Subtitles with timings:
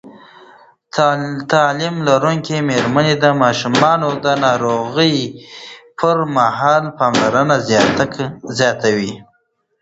[1.51, 5.17] تعلیم لرونکې میندې د ماشومانو د ناروغۍ
[5.99, 7.55] پر مهال پاملرنه
[8.57, 9.13] زیاتوي.